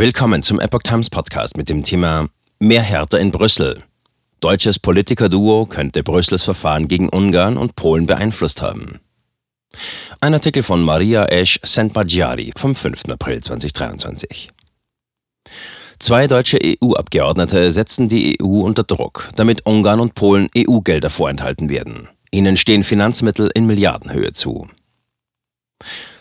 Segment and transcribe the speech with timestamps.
[0.00, 3.82] Willkommen zum Epoch Times Podcast mit dem Thema Mehr Härte in Brüssel.
[4.40, 9.00] Deutsches Politikerduo könnte Brüssels Verfahren gegen Ungarn und Polen beeinflusst haben.
[10.22, 13.10] Ein Artikel von Maria Esch Sentbagiari vom 5.
[13.10, 14.48] April 2023.
[15.98, 22.08] Zwei deutsche EU-Abgeordnete setzen die EU unter Druck, damit Ungarn und Polen EU-Gelder vorenthalten werden.
[22.30, 24.66] Ihnen stehen Finanzmittel in Milliardenhöhe zu.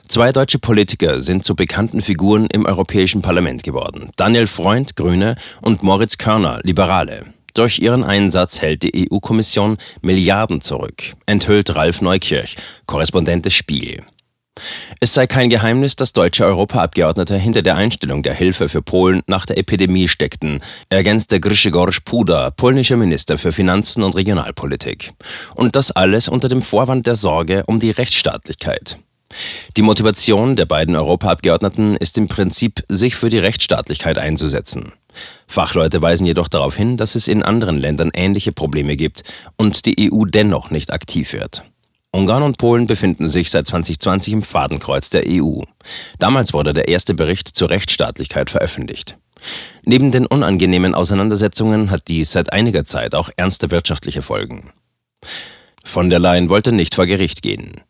[0.09, 4.09] Zwei deutsche Politiker sind zu bekannten Figuren im Europäischen Parlament geworden.
[4.15, 7.25] Daniel Freund, Grüne, und Moritz Körner, Liberale.
[7.53, 14.01] Durch ihren Einsatz hält die EU-Kommission Milliarden zurück, enthüllt Ralf Neukirch, Korrespondent des Spiegel.
[14.99, 19.45] Es sei kein Geheimnis, dass deutsche Europaabgeordnete hinter der Einstellung der Hilfe für Polen nach
[19.45, 25.11] der Epidemie steckten, ergänzte Grzegorz Puda, polnischer Minister für Finanzen und Regionalpolitik.
[25.53, 28.97] Und das alles unter dem Vorwand der Sorge um die Rechtsstaatlichkeit.
[29.77, 34.93] Die Motivation der beiden Europaabgeordneten ist im Prinzip, sich für die Rechtsstaatlichkeit einzusetzen.
[35.47, 39.23] Fachleute weisen jedoch darauf hin, dass es in anderen Ländern ähnliche Probleme gibt
[39.57, 41.63] und die EU dennoch nicht aktiv wird.
[42.11, 45.61] Ungarn und Polen befinden sich seit 2020 im Fadenkreuz der EU.
[46.17, 49.15] Damals wurde der erste Bericht zur Rechtsstaatlichkeit veröffentlicht.
[49.85, 54.71] Neben den unangenehmen Auseinandersetzungen hat dies seit einiger Zeit auch ernste wirtschaftliche Folgen.
[55.83, 57.81] Von der Leyen wollte nicht vor Gericht gehen.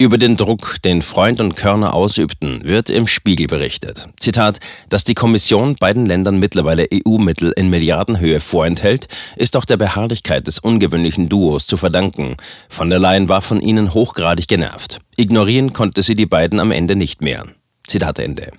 [0.00, 4.08] Über den Druck, den Freund und Körner ausübten, wird im Spiegel berichtet.
[4.20, 10.46] Zitat, dass die Kommission beiden Ländern mittlerweile EU-Mittel in Milliardenhöhe vorenthält, ist auch der Beharrlichkeit
[10.46, 12.36] des ungewöhnlichen Duos zu verdanken.
[12.68, 15.00] Von der Leyen war von ihnen hochgradig genervt.
[15.16, 17.46] Ignorieren konnte sie die beiden am Ende nicht mehr.
[17.88, 18.52] Zitat Ende.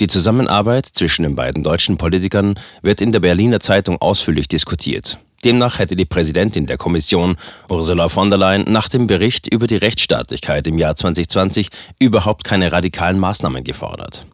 [0.00, 5.20] Die Zusammenarbeit zwischen den beiden deutschen Politikern wird in der Berliner Zeitung ausführlich diskutiert.
[5.44, 7.36] Demnach hätte die Präsidentin der Kommission,
[7.68, 12.70] Ursula von der Leyen, nach dem Bericht über die Rechtsstaatlichkeit im Jahr 2020 überhaupt keine
[12.70, 14.26] radikalen Maßnahmen gefordert.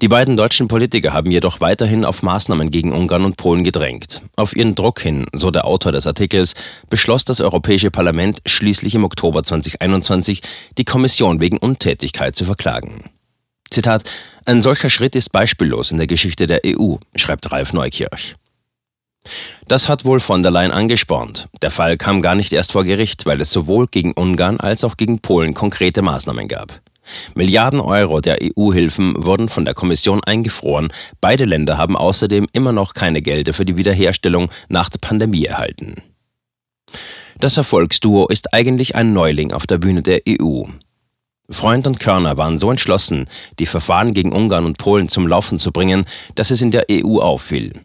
[0.00, 4.22] Die beiden deutschen Politiker haben jedoch weiterhin auf Maßnahmen gegen Ungarn und Polen gedrängt.
[4.36, 6.54] Auf ihren Druck hin, so der Autor des Artikels,
[6.90, 10.42] beschloss das Europäische Parlament schließlich im Oktober 2021,
[10.76, 13.04] die Kommission wegen Untätigkeit zu verklagen.
[13.70, 14.10] Zitat:
[14.44, 18.34] Ein solcher Schritt ist beispiellos in der Geschichte der EU, schreibt Ralf Neukirch.
[19.68, 21.48] Das hat wohl von der Leyen angespornt.
[21.62, 24.96] Der Fall kam gar nicht erst vor Gericht, weil es sowohl gegen Ungarn als auch
[24.96, 26.80] gegen Polen konkrete Maßnahmen gab.
[27.34, 30.92] Milliarden Euro der EU-Hilfen wurden von der Kommission eingefroren.
[31.20, 35.96] Beide Länder haben außerdem immer noch keine Gelder für die Wiederherstellung nach der Pandemie erhalten.
[37.38, 40.64] Das Erfolgsduo ist eigentlich ein Neuling auf der Bühne der EU.
[41.50, 43.26] Freund und Körner waren so entschlossen,
[43.58, 46.06] die Verfahren gegen Ungarn und Polen zum Laufen zu bringen,
[46.36, 47.83] dass es in der EU auffiel.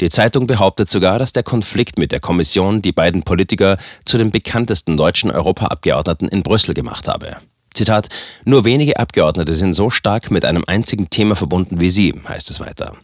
[0.00, 4.30] Die Zeitung behauptet sogar, dass der Konflikt mit der Kommission die beiden Politiker zu den
[4.30, 7.38] bekanntesten deutschen Europaabgeordneten in Brüssel gemacht habe.
[7.74, 8.08] Zitat:
[8.44, 12.60] Nur wenige Abgeordnete sind so stark mit einem einzigen Thema verbunden wie Sie, heißt es
[12.60, 12.96] weiter.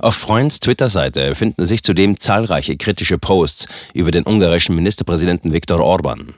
[0.00, 6.34] Auf Freunds Twitter-Seite finden sich zudem zahlreiche kritische Posts über den ungarischen Ministerpräsidenten Viktor Orban.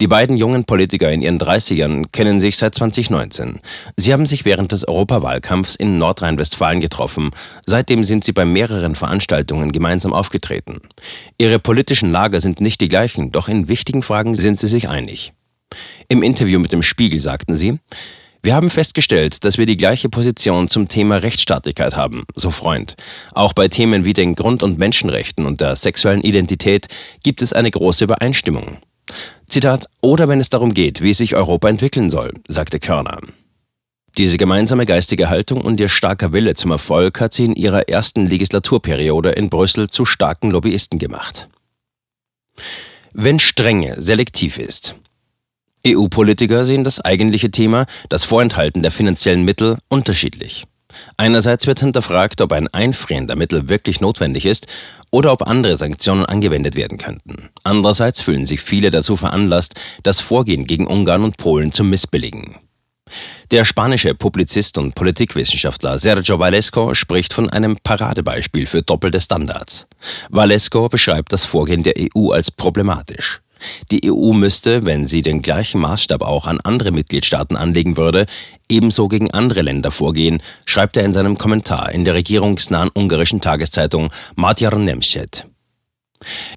[0.00, 3.60] Die beiden jungen Politiker in ihren 30ern kennen sich seit 2019.
[3.96, 7.30] Sie haben sich während des Europawahlkampfs in Nordrhein-Westfalen getroffen.
[7.66, 10.80] Seitdem sind sie bei mehreren Veranstaltungen gemeinsam aufgetreten.
[11.38, 15.32] Ihre politischen Lager sind nicht die gleichen, doch in wichtigen Fragen sind sie sich einig.
[16.08, 17.78] Im Interview mit dem Spiegel sagten sie,
[18.44, 22.96] wir haben festgestellt, dass wir die gleiche Position zum Thema Rechtsstaatlichkeit haben, so Freund.
[23.32, 26.88] Auch bei Themen wie den Grund- und Menschenrechten und der sexuellen Identität
[27.22, 28.78] gibt es eine große Übereinstimmung.
[29.48, 33.18] Zitat, oder wenn es darum geht, wie sich Europa entwickeln soll, sagte Körner.
[34.18, 38.26] Diese gemeinsame geistige Haltung und ihr starker Wille zum Erfolg hat sie in ihrer ersten
[38.26, 41.48] Legislaturperiode in Brüssel zu starken Lobbyisten gemacht.
[43.14, 44.96] Wenn Strenge selektiv ist.
[45.86, 50.64] EU-Politiker sehen das eigentliche Thema, das Vorenthalten der finanziellen Mittel, unterschiedlich.
[51.16, 54.66] Einerseits wird hinterfragt, ob ein Einfrieren der Mittel wirklich notwendig ist
[55.10, 57.50] oder ob andere Sanktionen angewendet werden könnten.
[57.64, 62.56] Andererseits fühlen sich viele dazu veranlasst, das Vorgehen gegen Ungarn und Polen zu missbilligen.
[63.50, 69.86] Der spanische Publizist und Politikwissenschaftler Sergio Valesco spricht von einem Paradebeispiel für doppelte Standards.
[70.30, 73.42] Valesco beschreibt das Vorgehen der EU als problematisch.
[73.90, 78.26] Die EU müsste, wenn sie den gleichen Maßstab auch an andere Mitgliedstaaten anlegen würde,
[78.68, 84.10] ebenso gegen andere Länder vorgehen, schreibt er in seinem Kommentar in der regierungsnahen ungarischen Tageszeitung
[84.34, 85.46] Magyar Nemzet.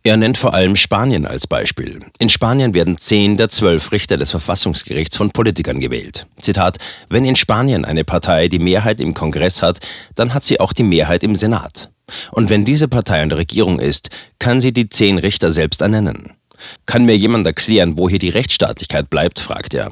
[0.04, 2.00] Er nennt vor allem Spanien als Beispiel.
[2.20, 6.28] In Spanien werden zehn der zwölf Richter des Verfassungsgerichts von Politikern gewählt.
[6.40, 6.78] Zitat:
[7.10, 9.80] Wenn in Spanien eine Partei die Mehrheit im Kongress hat,
[10.16, 11.90] dann hat sie auch die Mehrheit im Senat.
[12.32, 16.34] Und wenn diese Partei an der Regierung ist, kann sie die zehn Richter selbst ernennen.
[16.86, 19.92] Kann mir jemand erklären, wo hier die Rechtsstaatlichkeit bleibt, fragt er.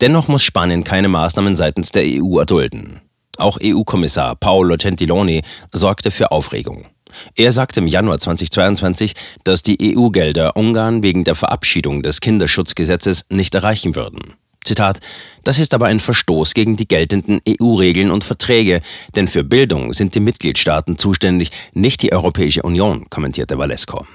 [0.00, 3.00] Dennoch muss Spanien keine Maßnahmen seitens der EU erdulden.
[3.36, 5.42] Auch EU-Kommissar Paolo Gentiloni
[5.72, 6.86] sorgte für Aufregung.
[7.34, 9.14] Er sagte im Januar 2022,
[9.44, 14.34] dass die EU-Gelder Ungarn wegen der Verabschiedung des Kinderschutzgesetzes nicht erreichen würden.
[14.62, 15.00] Zitat,
[15.42, 18.82] das ist aber ein Verstoß gegen die geltenden EU-Regeln und Verträge,
[19.16, 24.06] denn für Bildung sind die Mitgliedstaaten zuständig, nicht die Europäische Union, kommentierte Valesco.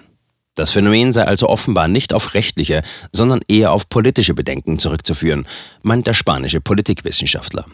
[0.56, 2.82] Das Phänomen sei also offenbar nicht auf rechtliche,
[3.12, 5.48] sondern eher auf politische Bedenken zurückzuführen,
[5.84, 7.66] meint der spanische Politikwissenschaftler.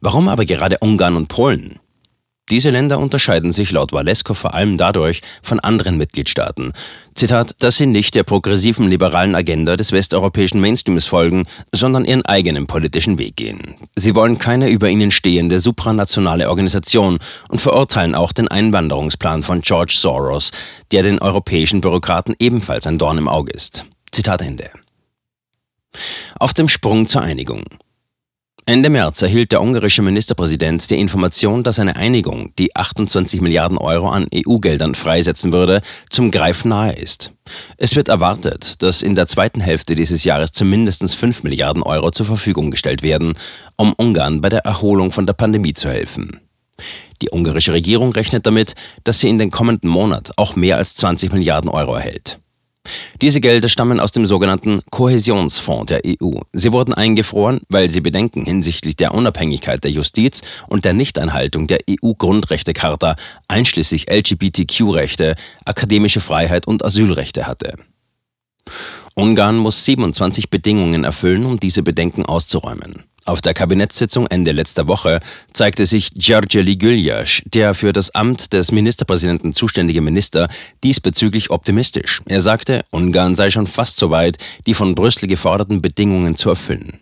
[0.00, 1.78] Warum aber gerade Ungarn und Polen?
[2.50, 6.72] Diese Länder unterscheiden sich laut Walesko vor allem dadurch von anderen Mitgliedstaaten.
[7.14, 12.66] Zitat, dass sie nicht der progressiven liberalen Agenda des westeuropäischen Mainstreams folgen, sondern ihren eigenen
[12.66, 13.76] politischen Weg gehen.
[13.94, 17.18] Sie wollen keine über ihnen stehende supranationale Organisation
[17.48, 20.50] und verurteilen auch den Einwanderungsplan von George Soros,
[20.90, 23.86] der den europäischen Bürokraten ebenfalls ein Dorn im Auge ist.
[24.10, 24.70] Zitat Ende.
[26.38, 27.64] Auf dem Sprung zur Einigung.
[28.64, 34.08] Ende März erhielt der ungarische Ministerpräsident die Information, dass eine Einigung, die 28 Milliarden Euro
[34.08, 37.32] an EU-Geldern freisetzen würde, zum Greifen nahe ist.
[37.76, 42.26] Es wird erwartet, dass in der zweiten Hälfte dieses Jahres zumindest 5 Milliarden Euro zur
[42.26, 43.34] Verfügung gestellt werden,
[43.76, 46.38] um Ungarn bei der Erholung von der Pandemie zu helfen.
[47.20, 51.32] Die ungarische Regierung rechnet damit, dass sie in den kommenden Monat auch mehr als 20
[51.32, 52.38] Milliarden Euro erhält.
[53.20, 56.40] Diese Gelder stammen aus dem sogenannten Kohäsionsfonds der EU.
[56.52, 61.78] Sie wurden eingefroren, weil sie Bedenken hinsichtlich der Unabhängigkeit der Justiz und der Nichteinhaltung der
[61.88, 67.76] EU-Grundrechtecharta einschließlich LGBTQ-Rechte, akademische Freiheit und Asylrechte hatte.
[69.14, 73.04] Ungarn muss 27 Bedingungen erfüllen, um diese Bedenken auszuräumen.
[73.24, 75.20] Auf der Kabinettssitzung Ende letzter Woche
[75.52, 80.48] zeigte sich Georgi Güljasch, der für das Amt des Ministerpräsidenten zuständige Minister,
[80.82, 82.20] diesbezüglich optimistisch.
[82.26, 86.98] Er sagte, Ungarn sei schon fast so weit, die von Brüssel geforderten Bedingungen zu erfüllen.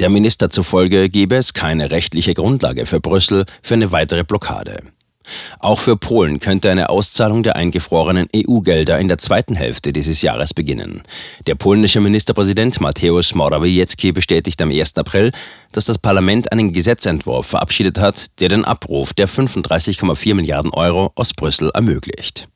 [0.00, 4.82] Der Minister zufolge gebe es keine rechtliche Grundlage für Brüssel für eine weitere Blockade.
[5.58, 10.54] Auch für Polen könnte eine Auszahlung der eingefrorenen EU-Gelder in der zweiten Hälfte dieses Jahres
[10.54, 11.02] beginnen.
[11.46, 14.96] Der polnische Ministerpräsident Mateusz Morawiecki bestätigt am 1.
[14.96, 15.32] April,
[15.72, 21.32] dass das Parlament einen Gesetzentwurf verabschiedet hat, der den Abruf der 35,4 Milliarden Euro aus
[21.32, 22.48] Brüssel ermöglicht.